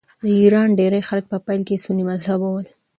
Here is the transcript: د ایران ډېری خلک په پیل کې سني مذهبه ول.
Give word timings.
د 0.23 0.25
ایران 0.41 0.69
ډېری 0.79 1.01
خلک 1.09 1.25
په 1.31 1.37
پیل 1.45 1.61
کې 1.67 1.83
سني 1.85 2.03
مذهبه 2.11 2.47
ول. 2.51 2.67